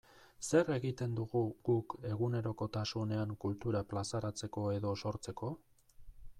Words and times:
Zer 0.45 0.69
egiten 0.75 1.11
dugu 1.19 1.41
guk 1.69 1.95
egunerokotasunean 2.13 3.35
kultura 3.45 3.85
plazaratzeko 3.95 4.67
edo 4.81 4.99
sortzeko? 5.03 5.55